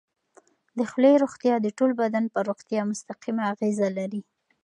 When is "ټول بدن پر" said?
1.77-2.43